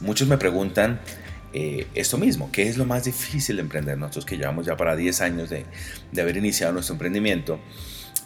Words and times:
Muchos 0.00 0.28
me 0.28 0.38
preguntan 0.38 1.00
eh, 1.56 1.86
esto 1.94 2.18
mismo, 2.18 2.50
¿qué 2.50 2.68
es 2.68 2.76
lo 2.76 2.84
más 2.84 3.04
difícil 3.04 3.56
de 3.56 3.62
emprender? 3.62 3.96
Nosotros 3.96 4.26
que 4.26 4.36
llevamos 4.36 4.66
ya 4.66 4.76
para 4.76 4.96
10 4.96 5.20
años 5.20 5.50
de, 5.50 5.64
haber 6.20 6.36
iniciado 6.36 6.72
nuestro 6.72 6.94
emprendimiento, 6.94 7.60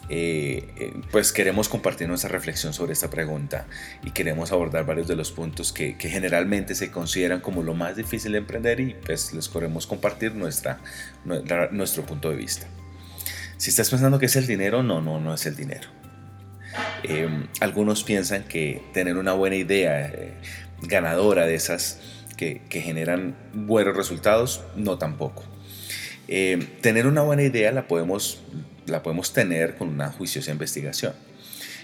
eh, 0.09 0.67
eh, 0.79 0.93
pues 1.11 1.31
queremos 1.31 1.69
compartir 1.69 2.07
nuestra 2.07 2.31
reflexión 2.31 2.73
sobre 2.73 2.93
esta 2.93 3.11
pregunta 3.11 3.67
y 4.03 4.09
queremos 4.09 4.51
abordar 4.51 4.87
varios 4.87 5.07
de 5.07 5.15
los 5.15 5.31
puntos 5.31 5.71
que, 5.71 5.95
generalmente 5.99 6.73
se 6.73 6.89
consideran 6.89 7.39
como 7.39 7.61
lo 7.61 7.75
más 7.75 7.95
difícil 7.95 8.31
de 8.31 8.39
emprender 8.39 8.79
y 8.79 8.95
pues 8.95 9.31
les 9.31 9.47
queremos 9.47 9.85
compartir 9.85 10.33
nuestra, 10.33 10.79
nuestro 11.69 12.07
punto 12.07 12.31
de 12.31 12.35
vista. 12.35 12.65
Si 13.57 13.69
estás 13.69 13.91
pensando 13.91 14.17
que 14.17 14.25
es 14.25 14.35
el 14.37 14.47
dinero, 14.47 14.81
no, 14.81 15.01
no, 15.01 15.19
no 15.19 15.35
es 15.35 15.45
el 15.45 15.55
dinero. 15.55 15.87
algunos 17.59 18.03
piensan 18.03 18.43
que 18.45 18.81
tener 18.91 19.17
una 19.17 19.33
buena 19.33 19.57
idea, 19.57 20.11
ganadora 20.81 21.45
de 21.45 21.55
esas 21.55 21.99
que, 22.37 22.61
generan 22.69 23.35
buenos 23.53 23.95
resultados, 23.95 24.63
no 24.75 24.97
tampoco. 24.97 25.43
Eh, 26.27 26.77
tener 26.81 27.07
una 27.07 27.21
buena 27.21 27.43
idea 27.43 27.71
la 27.71 27.87
podemos, 27.87 28.41
la 28.85 29.03
podemos 29.03 29.33
tener 29.33 29.75
con 29.75 29.89
una 29.89 30.09
juiciosa 30.11 30.51
investigación. 30.51 31.13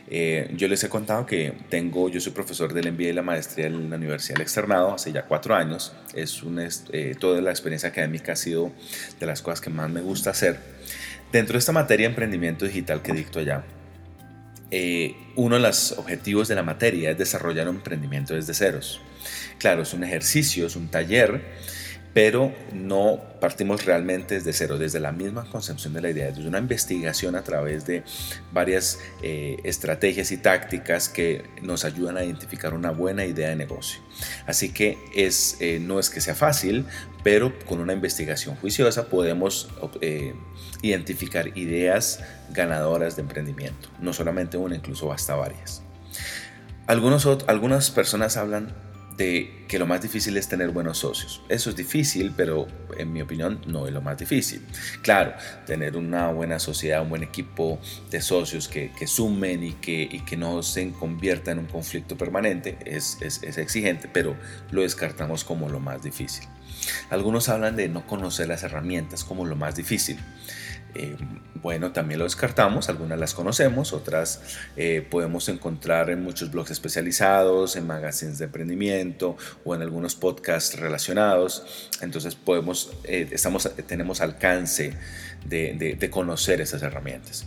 Eh, 0.07 0.51
yo 0.55 0.67
les 0.67 0.83
he 0.83 0.89
contado 0.89 1.25
que 1.25 1.53
tengo, 1.69 2.09
yo 2.09 2.21
soy 2.21 2.31
profesor 2.31 2.73
del 2.73 2.91
MBA 2.91 3.03
y 3.05 3.13
la 3.13 3.23
maestría 3.23 3.65
en 3.65 3.89
la 3.89 3.95
Universidad 3.95 4.35
del 4.35 4.43
Externado 4.43 4.93
hace 4.93 5.11
ya 5.11 5.25
cuatro 5.25 5.55
años. 5.55 5.93
Es 6.13 6.43
eh, 6.93 7.15
toda 7.19 7.41
la 7.41 7.49
experiencia 7.49 7.89
académica 7.89 8.33
ha 8.33 8.35
sido 8.35 8.71
de 9.19 9.25
las 9.25 9.41
cosas 9.41 9.61
que 9.61 9.69
más 9.69 9.89
me 9.89 10.01
gusta 10.01 10.29
hacer. 10.29 10.59
Dentro 11.31 11.53
de 11.53 11.59
esta 11.59 11.71
materia 11.71 12.05
de 12.07 12.11
emprendimiento 12.11 12.65
digital 12.65 13.01
que 13.01 13.13
dicto 13.13 13.39
allá, 13.39 13.63
eh, 14.71 15.15
uno 15.35 15.55
de 15.55 15.61
los 15.61 15.93
objetivos 15.93 16.47
de 16.47 16.55
la 16.55 16.63
materia 16.63 17.11
es 17.11 17.17
desarrollar 17.17 17.69
un 17.69 17.77
emprendimiento 17.77 18.33
desde 18.33 18.53
ceros. 18.53 19.01
Claro, 19.57 19.83
es 19.83 19.93
un 19.93 20.03
ejercicio, 20.03 20.67
es 20.67 20.75
un 20.75 20.89
taller, 20.89 21.43
pero 22.15 22.53
no 22.71 23.19
partimos 23.41 23.83
realmente 23.83 24.35
desde 24.35 24.53
cero, 24.53 24.77
desde 24.77 25.01
la 25.01 25.11
misma 25.11 25.43
concepción 25.49 25.91
de 25.91 26.01
la 26.01 26.09
idea, 26.09 26.27
desde 26.27 26.47
una 26.47 26.59
investigación 26.59 27.35
a 27.35 27.43
través 27.43 27.85
de 27.85 28.05
varias 28.53 28.99
eh, 29.21 29.57
estrategias 29.65 30.31
y 30.31 30.37
tácticas 30.37 31.09
que 31.09 31.43
nos 31.61 31.83
ayudan 31.83 32.15
a 32.15 32.23
identificar 32.23 32.73
una 32.73 32.91
buena 32.91 33.25
idea 33.25 33.49
de 33.49 33.57
negocio. 33.57 33.99
Así 34.47 34.71
que 34.71 34.97
es, 35.13 35.57
eh, 35.59 35.81
no 35.81 35.99
es 35.99 36.09
que 36.09 36.21
sea 36.21 36.35
fácil, 36.35 36.85
pero 37.21 37.51
con 37.65 37.81
una 37.81 37.91
investigación 37.91 38.55
juiciosa 38.55 39.07
podemos 39.07 39.67
eh, 39.99 40.35
identificar 40.81 41.57
ideas 41.57 42.21
ganadoras 42.51 43.17
de 43.17 43.23
emprendimiento, 43.23 43.89
no 43.99 44.13
solamente 44.13 44.55
una, 44.55 44.77
incluso 44.77 45.11
hasta 45.11 45.35
varias. 45.35 45.81
Algunos, 46.87 47.27
algunas 47.47 47.91
personas 47.91 48.37
hablan 48.37 48.73
de 49.17 49.65
que 49.67 49.79
lo 49.79 49.87
más 49.87 50.01
difícil 50.01 50.35
es 50.37 50.47
tener 50.47 50.69
buenos 50.69 50.99
socios. 50.99 51.41
Eso 51.49 51.69
es 51.69 51.75
difícil, 51.75 52.33
pero 52.35 52.67
en 52.97 53.13
mi 53.13 53.21
opinión 53.21 53.61
no 53.65 53.87
es 53.87 53.93
lo 53.93 54.01
más 54.01 54.17
difícil. 54.17 54.61
Claro, 55.01 55.33
tener 55.65 55.95
una 55.95 56.29
buena 56.31 56.59
sociedad, 56.59 57.01
un 57.01 57.09
buen 57.09 57.23
equipo 57.23 57.79
de 58.11 58.21
socios 58.21 58.67
que, 58.67 58.91
sumen 59.07 59.63
y 59.63 59.73
que, 59.73 60.07
y 60.11 60.19
que 60.21 60.37
no 60.37 60.63
se 60.63 60.91
convierta 60.91 61.51
en 61.51 61.59
un 61.59 61.67
conflicto 61.67 62.17
permanente 62.17 62.77
es, 62.85 63.17
es, 63.21 63.41
es 63.43 63.57
exigente, 63.57 64.09
pero 64.11 64.35
lo 64.71 64.81
descartamos 64.81 65.43
como 65.43 65.69
lo 65.69 65.79
más 65.79 66.03
difícil. 66.03 66.47
Algunos 67.09 67.49
hablan 67.49 67.75
de 67.75 67.87
no 67.87 68.05
conocer 68.05 68.47
las 68.47 68.63
herramientas 68.63 69.23
como 69.23 69.45
lo 69.45 69.55
más 69.55 69.75
difícil. 69.75 70.19
Eh, 70.95 71.17
bueno, 71.61 71.91
también 71.91 72.19
lo 72.19 72.25
descartamos, 72.25 72.89
algunas 72.89 73.19
las 73.19 73.33
conocemos, 73.33 73.91
otras 73.91 74.41
eh, 74.77 75.05
podemos 75.09 75.49
encontrar 75.49 76.09
en 76.09 76.23
muchos 76.23 76.51
blogs 76.51 76.71
especializados, 76.71 77.75
en 77.75 77.87
magazines 77.87 78.37
de 78.37 78.45
emprendimiento 78.45 79.35
o 79.63 79.75
en 79.75 79.81
algunos 79.81 80.15
podcasts 80.15 80.79
relacionados. 80.79 81.89
Entonces 82.01 82.35
podemos, 82.35 82.91
eh, 83.03 83.27
estamos, 83.31 83.69
tenemos 83.87 84.21
alcance 84.21 84.93
de, 85.45 86.09
conocer 86.11 86.61
esas 86.61 86.81
herramientas. 86.83 87.45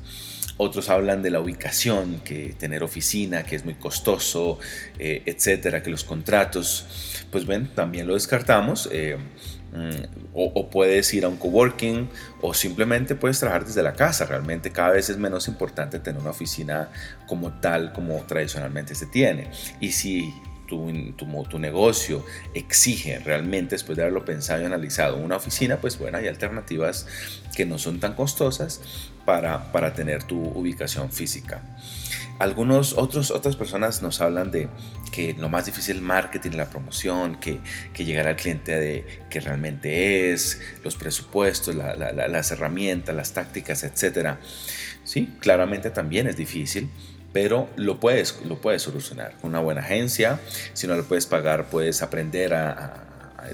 Otros 0.57 0.89
hablan 0.89 1.23
de 1.23 1.31
la 1.31 1.39
ubicación, 1.39 2.21
que 2.21 2.55
tener 2.59 2.83
oficina, 2.83 3.45
que 3.45 3.55
es 3.55 3.65
muy 3.65 3.75
costoso, 3.75 4.59
etcétera, 4.99 5.85
que 5.85 5.91
los 5.91 6.03
contratos, 6.03 7.25
pues 7.31 7.47
ven, 7.47 7.73
también 7.73 8.09
lo 8.09 8.15
descartamos. 8.15 8.89
O, 10.33 10.71
puedes 10.71 11.13
ir 11.15 11.25
a 11.25 11.29
un 11.29 11.37
coworking 11.37 12.09
o 12.41 12.55
simplemente 12.55 13.15
puedes 13.15 13.39
trabajar 13.39 13.65
desde 13.67 13.83
la 13.83 13.93
casa. 13.93 14.25
Realmente 14.27 14.71
cada 14.71 14.91
vez 14.91 15.11
es 15.11 15.19
menos 15.19 15.49
importante 15.49 15.99
tener 15.99 16.21
una 16.21 16.31
oficina 16.31 16.89
como 17.27 17.53
tal, 17.61 17.93
como 17.93 18.17
tradicionalmente 18.25 18.95
se 18.95 19.07
tiene. 19.07 19.51
Y 19.81 19.93
si 19.93 20.35
tu, 20.69 21.45
tu, 21.49 21.59
negocio 21.59 22.25
exige 22.55 23.19
realmente, 23.19 23.75
después 23.75 23.97
de 23.97 24.03
haberlo 24.03 24.25
pensado 24.25 24.63
y 24.63 24.67
analizado, 24.67 25.17
una 25.17 25.37
oficina, 25.37 25.79
pues 25.79 25.99
bueno, 25.99 26.19
hay 26.19 26.29
alternativas 26.29 27.07
que 27.57 27.67
no 27.67 27.79
son 27.79 27.99
tan 27.99 28.15
costosas 28.15 28.81
para, 29.25 29.73
para 29.73 29.95
tener 29.95 30.23
tu 30.23 30.41
ubicación 30.41 31.11
física. 31.11 31.63
Algunos 32.39 32.93
otros, 32.93 33.33
otras 33.33 33.57
personas 33.57 34.01
nos 34.01 34.21
hablan 34.21 34.53
de 34.53 34.69
que 35.11 35.35
lo 35.35 35.49
más 35.49 35.67
difícil 35.67 35.97
es 35.97 35.97
el 35.97 36.03
marketing, 36.03 36.53
la 36.53 36.71
promoción, 36.71 37.35
que, 37.41 37.59
que, 37.93 38.05
llegar 38.05 38.29
al 38.29 38.37
cliente 38.37 38.79
de 38.79 39.25
que 39.29 39.41
realmente 39.41 40.33
es, 40.33 40.61
los 40.85 40.95
presupuestos, 40.95 41.75
las 41.75 42.51
herramientas, 42.53 43.17
las 43.17 43.33
tácticas, 43.33 43.83
etc. 43.83 44.37
Sí, 45.03 45.35
claramente 45.41 45.91
también 45.91 46.29
es 46.29 46.37
difícil, 46.37 46.89
pero 47.33 47.69
lo 47.77 48.01
puedes, 48.01 48.41
lo 48.45 48.61
puedes 48.61 48.83
solucionar 48.83 49.35
una 49.43 49.61
buena 49.61 49.81
agencia. 49.81 50.41
Si 50.73 50.87
no 50.87 50.97
lo 50.97 51.05
puedes 51.05 51.27
pagar, 51.27 51.67
puedes 51.67 52.03
aprender 52.03 52.55
a 52.55 53.08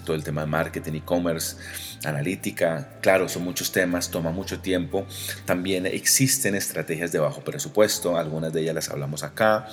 todo 0.05 0.17
el 0.17 0.25
tema 0.25 0.43
de 0.43 0.47
marketing, 0.47 0.95
e-commerce, 0.95 1.57
analítica. 2.05 2.99
Claro, 3.01 3.29
son 3.29 3.45
muchos 3.45 3.73
temas, 3.73 4.11
toma 4.11 4.31
mucho 4.31 4.61
tiempo. 4.61 5.07
También 5.45 5.87
existen 5.87 6.55
estrategias 6.55 7.13
de 7.13 7.19
bajo 7.19 7.43
presupuesto, 7.43 8.17
algunas 8.17 8.53
de 8.53 8.63
ellas 8.63 8.75
las 8.75 8.91
hablamos 8.91 9.23
acá 9.23 9.67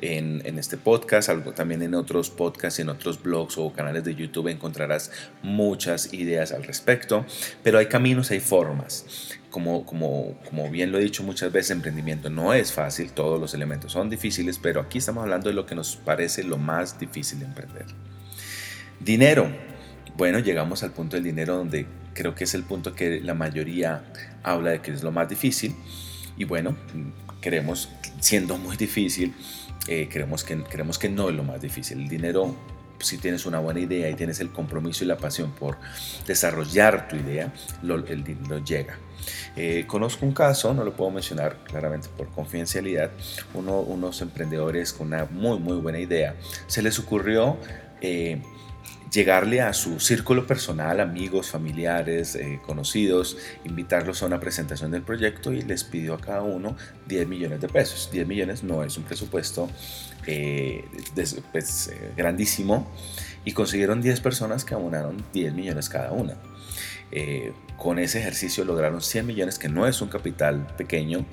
en, 0.00 0.42
en 0.44 0.58
este 0.58 0.76
podcast, 0.76 1.28
algo, 1.28 1.52
también 1.52 1.82
en 1.82 1.94
otros 1.94 2.30
podcasts, 2.30 2.80
en 2.80 2.88
otros 2.88 3.22
blogs 3.22 3.58
o 3.58 3.72
canales 3.72 4.04
de 4.04 4.14
YouTube 4.14 4.48
encontrarás 4.48 5.10
muchas 5.42 6.12
ideas 6.12 6.52
al 6.52 6.64
respecto, 6.64 7.24
pero 7.62 7.78
hay 7.78 7.86
caminos, 7.86 8.30
hay 8.30 8.40
formas. 8.40 9.38
Como, 9.50 9.84
como, 9.84 10.38
como, 10.48 10.70
bien 10.70 10.92
lo 10.92 10.98
he 10.98 11.02
dicho 11.02 11.22
muchas 11.22 11.52
veces, 11.52 11.72
emprendimiento 11.72 12.30
no 12.30 12.54
es 12.54 12.72
fácil, 12.72 13.12
todos 13.12 13.38
los 13.38 13.52
elementos 13.52 13.92
son 13.92 14.08
difíciles, 14.08 14.58
pero 14.58 14.80
aquí 14.80 14.96
estamos 14.96 15.22
hablando 15.22 15.50
de 15.50 15.54
lo 15.54 15.66
que 15.66 15.74
nos 15.74 15.96
parece 15.96 16.42
lo 16.42 16.56
más 16.56 16.98
difícil 16.98 17.40
de 17.40 17.44
emprender. 17.44 17.84
Dinero. 19.04 19.50
Bueno, 20.16 20.38
llegamos 20.38 20.84
al 20.84 20.92
punto 20.92 21.16
del 21.16 21.24
dinero 21.24 21.56
donde 21.56 21.86
creo 22.14 22.36
que 22.36 22.44
es 22.44 22.54
el 22.54 22.62
punto 22.62 22.94
que 22.94 23.20
la 23.20 23.34
mayoría 23.34 24.04
habla 24.44 24.70
de 24.70 24.80
que 24.80 24.92
es 24.92 25.02
lo 25.02 25.10
más 25.10 25.28
difícil. 25.28 25.74
Y 26.36 26.44
bueno, 26.44 26.76
queremos, 27.40 27.88
siendo 28.20 28.56
muy 28.58 28.76
difícil, 28.76 29.34
eh, 29.88 30.08
creemos, 30.10 30.44
que, 30.44 30.62
creemos 30.62 31.00
que 31.00 31.08
no 31.08 31.30
es 31.30 31.34
lo 31.34 31.42
más 31.42 31.60
difícil. 31.60 32.02
El 32.02 32.08
dinero, 32.08 32.54
si 33.00 33.18
tienes 33.18 33.44
una 33.44 33.58
buena 33.58 33.80
idea 33.80 34.08
y 34.08 34.14
tienes 34.14 34.38
el 34.38 34.52
compromiso 34.52 35.02
y 35.02 35.08
la 35.08 35.16
pasión 35.16 35.50
por 35.50 35.78
desarrollar 36.24 37.08
tu 37.08 37.16
idea, 37.16 37.52
el 37.82 38.22
dinero 38.22 38.64
llega. 38.64 38.98
Eh, 39.56 39.84
conozco 39.88 40.24
un 40.24 40.32
caso, 40.32 40.74
no 40.74 40.84
lo 40.84 40.94
puedo 40.94 41.10
mencionar 41.10 41.58
claramente 41.64 42.08
por 42.16 42.28
confidencialidad, 42.28 43.10
uno, 43.52 43.80
unos 43.80 44.20
emprendedores 44.20 44.92
con 44.92 45.08
una 45.08 45.24
muy, 45.24 45.58
muy 45.58 45.78
buena 45.78 45.98
idea, 45.98 46.36
se 46.68 46.82
les 46.82 47.00
ocurrió... 47.00 47.58
Eh, 48.00 48.40
llegarle 49.12 49.60
a 49.60 49.72
su 49.74 50.00
círculo 50.00 50.46
personal, 50.46 51.00
amigos, 51.00 51.50
familiares, 51.50 52.34
eh, 52.34 52.60
conocidos, 52.64 53.36
invitarlos 53.64 54.22
a 54.22 54.26
una 54.26 54.40
presentación 54.40 54.90
del 54.90 55.02
proyecto 55.02 55.52
y 55.52 55.62
les 55.62 55.84
pidió 55.84 56.14
a 56.14 56.20
cada 56.20 56.42
uno 56.42 56.76
10 57.06 57.28
millones 57.28 57.60
de 57.60 57.68
pesos. 57.68 58.08
10 58.10 58.26
millones 58.26 58.62
no 58.62 58.82
es 58.82 58.96
un 58.96 59.04
presupuesto 59.04 59.68
eh, 60.26 60.84
pues, 61.52 61.88
eh, 61.88 62.12
grandísimo 62.16 62.90
y 63.44 63.52
consiguieron 63.52 64.00
10 64.00 64.20
personas 64.20 64.64
que 64.64 64.74
abonaron 64.74 65.22
10 65.32 65.52
millones 65.52 65.88
cada 65.88 66.12
una. 66.12 66.36
con 67.76 67.98
ese 67.98 68.20
ejercicio 68.20 68.64
lograron 68.64 69.02
100 69.02 69.26
millones, 69.26 69.58
que 69.58 69.68
no 69.68 69.86
es 69.86 70.00
un 70.00 70.08
capital 70.08 70.66
pequeño, 70.78 71.26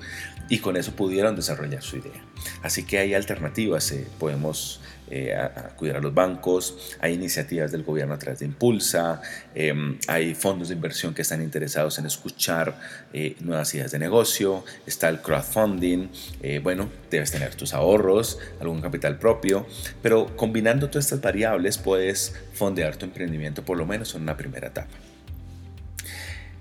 y 0.50 0.58
con 0.58 0.76
eso 0.76 0.94
pudieron 0.94 1.36
desarrollar 1.36 1.82
su 1.82 1.96
idea. 1.96 2.22
Así 2.62 2.82
que 2.82 2.98
hay 2.98 3.14
alternativas, 3.14 3.94
podemos 4.18 4.80
eh, 5.10 5.34
acudir 5.34 5.96
a 5.96 6.00
los 6.00 6.14
bancos, 6.14 6.96
hay 7.00 7.14
iniciativas 7.14 7.72
del 7.72 7.82
gobierno 7.82 8.14
a 8.14 8.18
través 8.18 8.40
de 8.40 8.46
Impulsa, 8.46 9.20
em, 9.54 9.98
hay 10.06 10.34
fondos 10.34 10.68
de 10.68 10.74
inversión 10.74 11.14
que 11.14 11.22
están 11.22 11.42
interesados 11.42 11.98
en 11.98 12.06
escuchar 12.06 12.78
eh, 13.12 13.36
nuevas 13.40 13.74
ideas 13.74 13.90
de 13.90 13.98
negocio, 13.98 14.64
está 14.86 15.08
el 15.08 15.20
crowdfunding, 15.20 16.08
eh, 16.42 16.60
bueno, 16.62 16.88
debes 17.10 17.32
tener 17.32 17.54
tus 17.56 17.74
ahorros, 17.74 18.38
algún 18.60 18.80
capital 18.80 19.18
propio, 19.18 19.66
pero 20.00 20.36
combinando 20.36 20.88
todas 20.88 21.06
estas 21.06 21.20
variables 21.20 21.76
puedes 21.76 22.34
fondear 22.54 22.96
tu 22.96 23.04
emprendimiento 23.06 23.64
por 23.64 23.76
lo 23.76 23.86
menos 23.86 24.14
en 24.14 24.22
una 24.22 24.36
primera 24.36 24.68
etapa. 24.68 25.09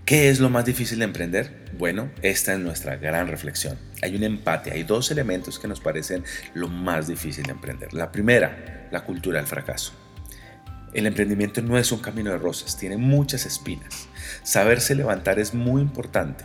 ¿Qué 0.10 0.30
es 0.30 0.40
lo 0.40 0.50
más 0.50 0.66
difícil 0.66 0.98
de 0.98 1.06
emprender? 1.06 1.68
Bueno, 1.78 2.10
esta 2.24 2.54
es 2.54 2.60
nuestra 2.60 2.96
gran 2.96 3.28
reflexión. 3.28 3.78
Hay 4.02 4.16
un 4.16 4.24
empate, 4.24 4.72
hay 4.72 4.82
dos 4.82 5.12
elementos 5.12 5.60
que 5.60 5.68
nos 5.68 5.82
parecen 5.82 6.24
lo 6.56 6.68
más 6.68 7.08
difícil 7.08 7.44
de 7.44 7.52
emprender. 7.52 7.94
La 7.94 8.12
primera, 8.12 8.88
la 8.92 9.06
cultura 9.06 9.38
del 9.38 9.46
fracaso. 9.46 9.94
El 10.96 11.06
emprendimiento 11.06 11.62
no 11.62 11.78
es 11.78 11.92
un 11.92 12.00
camino 12.00 12.32
de 12.32 12.40
rosas, 12.40 12.76
tiene 12.76 12.98
muchas 12.98 13.46
espinas. 13.46 14.08
Saberse 14.42 14.96
levantar 14.96 15.38
es 15.38 15.54
muy 15.54 15.80
importante. 15.80 16.44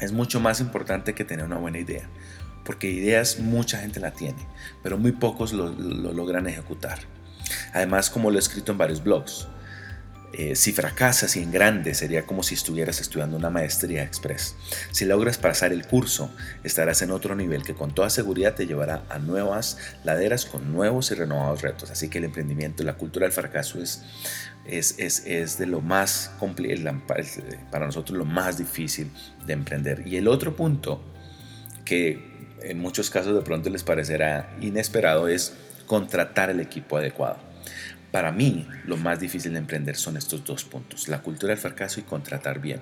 Es 0.00 0.10
mucho 0.10 0.40
más 0.40 0.58
importante 0.58 1.14
que 1.14 1.24
tener 1.24 1.46
una 1.46 1.58
buena 1.58 1.78
idea, 1.78 2.10
porque 2.64 2.90
ideas 2.90 3.38
mucha 3.38 3.78
gente 3.78 4.00
la 4.00 4.10
tiene, 4.10 4.44
pero 4.82 4.98
muy 4.98 5.12
pocos 5.12 5.52
lo, 5.52 5.68
lo 5.68 6.12
logran 6.12 6.48
ejecutar. 6.48 6.98
Además, 7.74 8.10
como 8.10 8.32
lo 8.32 8.38
he 8.38 8.40
escrito 8.40 8.72
en 8.72 8.78
varios 8.78 9.04
blogs, 9.04 9.46
eh, 10.34 10.56
si 10.56 10.72
fracasas 10.72 11.36
y 11.36 11.42
en 11.42 11.52
grande 11.52 11.94
sería 11.94 12.24
como 12.24 12.42
si 12.42 12.54
estuvieras 12.54 13.00
estudiando 13.00 13.36
una 13.36 13.50
maestría 13.50 14.02
express. 14.02 14.56
Si 14.90 15.04
logras 15.04 15.36
pasar 15.36 15.72
el 15.72 15.86
curso, 15.86 16.30
estarás 16.64 17.02
en 17.02 17.10
otro 17.10 17.34
nivel 17.34 17.62
que 17.62 17.74
con 17.74 17.94
toda 17.94 18.08
seguridad 18.08 18.54
te 18.54 18.66
llevará 18.66 19.04
a 19.10 19.18
nuevas 19.18 19.76
laderas 20.04 20.46
con 20.46 20.72
nuevos 20.72 21.10
y 21.10 21.14
renovados 21.14 21.60
retos. 21.60 21.90
Así 21.90 22.08
que 22.08 22.18
el 22.18 22.24
emprendimiento, 22.24 22.82
la 22.82 22.94
cultura 22.94 23.26
del 23.26 23.32
fracaso 23.32 23.82
es, 23.82 24.02
es, 24.64 24.94
es, 24.98 25.26
es 25.26 25.58
de 25.58 25.66
lo 25.66 25.80
más 25.80 26.30
para 27.70 27.86
nosotros 27.86 28.16
lo 28.16 28.24
más 28.24 28.56
difícil 28.56 29.10
de 29.44 29.52
emprender. 29.52 30.06
Y 30.06 30.16
el 30.16 30.28
otro 30.28 30.56
punto 30.56 31.02
que 31.84 32.32
en 32.62 32.78
muchos 32.78 33.10
casos 33.10 33.34
de 33.34 33.42
pronto 33.42 33.68
les 33.70 33.82
parecerá 33.82 34.56
inesperado 34.60 35.28
es 35.28 35.52
contratar 35.86 36.48
el 36.48 36.60
equipo 36.60 36.96
adecuado. 36.96 37.36
Para 38.12 38.30
mí, 38.30 38.66
lo 38.84 38.98
más 38.98 39.20
difícil 39.20 39.54
de 39.54 39.58
emprender 39.58 39.96
son 39.96 40.18
estos 40.18 40.44
dos 40.44 40.64
puntos, 40.64 41.08
la 41.08 41.22
cultura 41.22 41.52
del 41.52 41.58
fracaso 41.58 41.98
y 41.98 42.02
contratar 42.02 42.60
bien. 42.60 42.80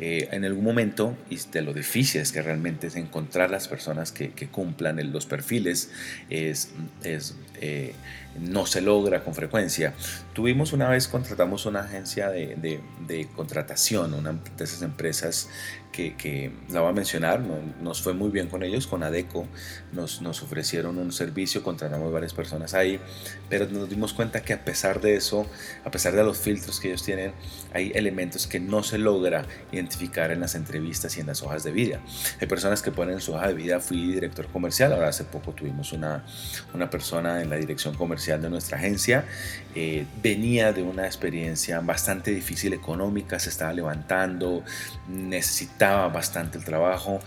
Eh, 0.00 0.28
en 0.32 0.44
algún 0.44 0.64
momento, 0.64 1.16
y 1.30 1.38
de 1.52 1.62
lo 1.62 1.72
difícil 1.72 2.20
es 2.20 2.32
que 2.32 2.42
realmente 2.42 2.88
es 2.88 2.96
encontrar 2.96 3.48
las 3.48 3.68
personas 3.68 4.10
que, 4.10 4.30
cumplan 4.50 4.98
los 5.12 5.24
perfiles, 5.24 5.92
es, 6.30 6.70
es 7.04 7.36
eh, 7.60 7.94
no 8.40 8.66
se 8.66 8.80
logra 8.80 9.22
con 9.22 9.34
frecuencia. 9.34 9.94
Tuvimos 10.32 10.72
una 10.72 10.88
vez, 10.88 11.08
contratamos 11.08 11.66
una 11.66 11.80
agencia 11.80 12.28
de, 12.30 13.28
contratación, 13.34 14.14
una 14.14 14.32
de 14.32 14.64
esas 14.64 14.82
empresas 14.82 15.48
que, 15.92 16.14
que, 16.14 16.52
la 16.68 16.80
voy 16.80 16.90
a 16.90 16.92
mencionar, 16.92 17.40
nos 17.40 18.02
fue 18.02 18.12
muy 18.12 18.28
bien 18.30 18.48
con 18.48 18.62
ellos, 18.62 18.86
con 18.86 19.02
ADECO, 19.02 19.46
nos, 19.92 20.20
ofrecieron 20.42 20.98
un 20.98 21.10
servicio, 21.10 21.62
contratamos 21.62 22.12
varias 22.12 22.34
personas 22.34 22.74
ahí, 22.74 23.00
pero 23.48 23.66
nos 23.66 23.88
dimos 23.88 24.12
cuenta 24.12 24.42
que 24.42 24.52
a 24.52 24.62
pesar 24.62 25.00
de 25.00 25.16
eso, 25.16 25.46
a 25.84 25.90
pesar 25.90 26.14
de 26.14 26.22
los 26.22 26.36
filtros 26.36 26.80
que 26.80 26.88
ellos 26.88 27.02
tienen, 27.02 27.32
hay 27.72 27.92
elementos 27.94 28.46
que 28.46 28.60
no 28.60 28.82
se 28.82 28.98
logra 28.98 29.46
identificar 29.72 30.30
en 30.30 30.40
las 30.40 30.54
entrevistas 30.54 31.16
y 31.16 31.20
en 31.20 31.28
las 31.28 31.42
hojas 31.42 31.64
de 31.64 31.72
vida. 31.72 32.00
Hay 32.40 32.46
personas 32.46 32.82
que 32.82 32.92
ponen 32.92 33.14
en 33.14 33.20
su 33.22 33.32
hoja 33.32 33.48
de 33.48 33.54
vida, 33.54 33.80
fui 33.80 34.12
director 34.12 34.48
comercial, 34.48 34.92
ahora 34.92 35.08
hace 35.08 35.24
poco 35.24 35.52
tuvimos 35.52 35.92
una 35.94 36.22
persona 36.90 37.40
en 37.40 37.48
la 37.48 37.56
dirección 37.56 37.94
comercial 37.94 38.25
de 38.26 38.50
nuestra 38.50 38.78
agencia, 38.78 39.24
eh, 39.74 40.06
venía 40.22 40.72
de 40.72 40.82
una 40.82 41.06
experiencia 41.06 41.80
bastante 41.80 42.32
difícil 42.32 42.72
económica, 42.72 43.38
se 43.38 43.50
estaba 43.50 43.72
levantando, 43.72 44.64
necesitaba 45.08 46.08
bastante 46.08 46.58
el 46.58 46.64
trabajo 46.64 47.20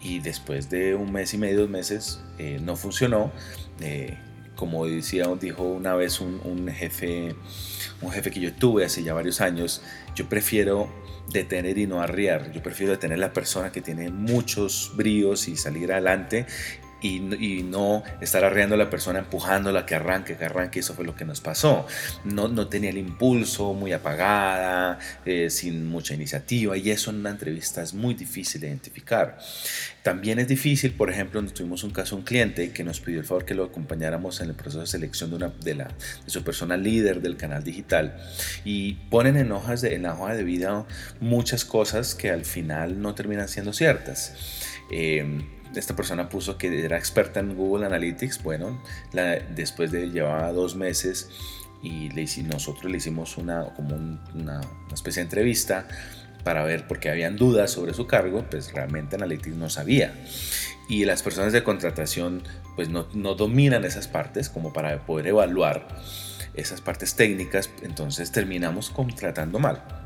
y 0.00 0.20
después 0.20 0.70
de 0.70 0.94
un 0.94 1.12
mes 1.12 1.34
y 1.34 1.38
medio, 1.38 1.60
dos 1.60 1.70
meses, 1.70 2.20
eh, 2.38 2.58
no 2.62 2.76
funcionó. 2.76 3.30
Eh, 3.80 4.16
como 4.56 4.86
decía, 4.86 5.26
dijo 5.40 5.62
una 5.62 5.94
vez 5.94 6.20
un, 6.20 6.40
un, 6.44 6.68
jefe, 6.68 7.34
un 8.02 8.10
jefe 8.10 8.30
que 8.30 8.40
yo 8.40 8.52
tuve 8.52 8.84
hace 8.84 9.02
ya 9.02 9.14
varios 9.14 9.40
años, 9.40 9.82
yo 10.14 10.28
prefiero 10.28 10.90
detener 11.32 11.78
y 11.78 11.86
no 11.86 12.02
arriar, 12.02 12.52
yo 12.52 12.62
prefiero 12.62 12.92
detener 12.92 13.18
la 13.18 13.32
persona 13.32 13.72
que 13.72 13.80
tiene 13.80 14.10
muchos 14.10 14.92
bríos 14.96 15.48
y 15.48 15.56
salir 15.56 15.92
adelante 15.92 16.46
y, 17.02 17.20
no 17.70 18.02
estar 18.20 18.44
arreando 18.44 18.74
a 18.74 18.78
la 18.78 18.90
persona, 18.90 19.20
empujándola 19.20 19.86
que 19.86 19.94
arranque, 19.94 20.36
que 20.36 20.44
arranque. 20.44 20.80
Eso 20.80 20.94
fue 20.94 21.04
lo 21.04 21.14
que 21.14 21.24
nos 21.24 21.40
pasó. 21.40 21.86
No, 22.24 22.48
no 22.48 22.68
tenía 22.68 22.90
el 22.90 22.98
impulso, 22.98 23.74
muy 23.74 23.92
apagada, 23.92 24.98
eh, 25.24 25.50
sin 25.50 25.86
mucha 25.86 26.14
iniciativa 26.14 26.76
y 26.76 26.90
eso 26.90 27.10
en 27.10 27.16
una 27.16 27.30
entrevista 27.30 27.82
es 27.82 27.94
muy 27.94 28.14
difícil 28.14 28.60
de 28.60 28.68
identificar. 28.68 29.38
También 30.02 30.38
es 30.38 30.48
difícil, 30.48 30.92
por 30.92 31.10
ejemplo, 31.10 31.42
tuvimos 31.46 31.84
un 31.84 31.90
caso, 31.90 32.16
un 32.16 32.22
cliente 32.22 32.72
que 32.72 32.84
nos 32.84 33.00
pidió 33.00 33.20
el 33.20 33.26
favor 33.26 33.44
que 33.44 33.54
lo 33.54 33.64
acompañáramos 33.64 34.40
en 34.40 34.48
el 34.48 34.54
proceso 34.54 34.80
de 34.80 34.86
selección 34.86 35.30
de, 35.30 35.36
una, 35.36 35.48
de, 35.48 35.74
la, 35.74 35.84
de 36.24 36.30
su 36.30 36.42
persona 36.42 36.76
líder 36.76 37.20
del 37.20 37.36
canal 37.36 37.62
digital 37.62 38.16
y 38.64 38.94
ponen 39.10 39.36
en, 39.36 39.52
hojas 39.52 39.82
de, 39.82 39.94
en 39.94 40.02
la 40.04 40.14
hoja 40.14 40.34
de 40.34 40.44
vida 40.44 40.86
muchas 41.20 41.64
cosas 41.64 42.14
que 42.14 42.30
al 42.30 42.44
final 42.44 43.00
no 43.00 43.14
terminan 43.14 43.48
siendo 43.48 43.72
ciertas. 43.72 44.34
Eh, 44.90 45.42
esta 45.74 45.94
persona 45.94 46.28
puso 46.28 46.58
que 46.58 46.84
era 46.84 46.96
experta 46.98 47.40
en 47.40 47.54
Google 47.54 47.86
Analytics. 47.86 48.42
Bueno, 48.42 48.82
después 49.54 49.90
de 49.90 50.10
llevaba 50.10 50.52
dos 50.52 50.76
meses 50.76 51.30
y 51.82 52.10
le, 52.10 52.26
nosotros 52.44 52.90
le 52.90 52.98
hicimos 52.98 53.36
una, 53.36 53.64
como 53.74 53.96
una, 54.34 54.60
especie 54.92 55.20
de 55.20 55.24
entrevista 55.24 55.88
para 56.44 56.64
ver 56.64 56.86
por 56.86 57.00
qué 57.00 57.10
habían 57.10 57.36
dudas 57.36 57.70
sobre 57.70 57.94
su 57.94 58.06
cargo, 58.06 58.44
pues 58.50 58.72
realmente 58.72 59.16
Analytics 59.16 59.56
no 59.56 59.68
sabía. 59.70 60.14
Y 60.88 61.04
las 61.04 61.22
personas 61.22 61.52
de 61.52 61.62
contratación 61.62 62.42
pues 62.76 62.88
no, 62.88 63.06
no 63.12 63.34
dominan 63.34 63.84
esas 63.84 64.08
partes 64.08 64.48
como 64.48 64.72
para 64.72 65.04
poder 65.06 65.28
evaluar 65.28 65.86
esas 66.54 66.80
partes 66.80 67.14
técnicas, 67.14 67.70
entonces 67.82 68.32
terminamos 68.32 68.90
contratando 68.90 69.58
mal 69.58 70.00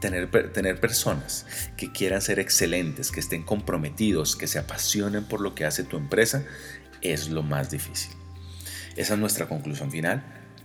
tener, 0.00 0.52
tener 0.52 0.80
personas 0.80 1.46
que 1.76 1.92
quieran 1.92 2.22
ser 2.22 2.38
excelentes, 2.38 3.10
que 3.10 3.20
estén 3.20 3.42
comprometidos, 3.42 4.36
que 4.36 4.46
se 4.46 4.58
apasionen 4.58 5.24
por 5.24 5.40
lo 5.40 5.54
que 5.54 5.64
hace 5.64 5.84
tu 5.84 5.96
empresa, 5.96 6.44
es 7.02 7.28
lo 7.28 7.42
más 7.42 7.70
difícil. 7.70 8.12
Esa 8.96 9.14
es 9.14 9.20
nuestra 9.20 9.46
conclusión 9.46 9.90
final. 9.90 10.22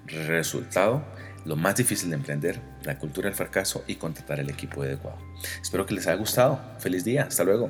Resultado, 0.08 1.06
lo 1.46 1.56
más 1.56 1.76
difícil 1.76 2.10
de 2.10 2.16
emprender, 2.16 2.60
la 2.84 2.98
cultura 2.98 3.30
del 3.30 3.36
fracaso 3.36 3.84
y 3.88 3.96
contratar 3.96 4.40
el 4.40 4.50
equipo 4.50 4.82
adecuado. 4.82 5.18
Espero 5.62 5.86
que 5.86 5.94
les 5.94 6.08
haya 6.08 6.18
gustado. 6.18 6.60
Feliz 6.80 7.04
día. 7.04 7.24
Hasta 7.24 7.44
luego. 7.44 7.70